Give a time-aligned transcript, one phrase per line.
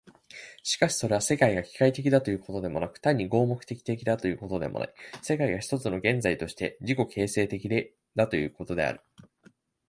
[0.63, 9.01] しかしそれは、世界が機械的だということでもなく、単に合目的的だということでもない、世界が一つの現在として自己形成的だということである。